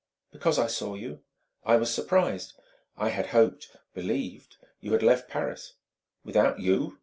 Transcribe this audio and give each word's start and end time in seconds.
"Because 0.31 0.57
I 0.57 0.65
saw 0.65 0.95
you... 0.95 1.21
I 1.63 1.75
was 1.75 1.93
surprised; 1.93 2.53
I 2.97 3.09
had 3.09 3.27
hoped 3.27 3.69
believed 3.93 4.57
you 4.79 4.93
had 4.93 5.03
left 5.03 5.29
Paris." 5.29 5.75
"Without 6.23 6.59
you? 6.59 6.97